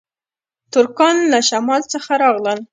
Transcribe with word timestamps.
ترکان 0.73 1.15
له 1.31 1.39
شمال 1.49 1.81
څخه 1.93 2.11
راغلل 2.23 2.59